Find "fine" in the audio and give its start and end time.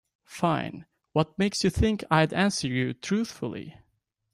0.25-0.87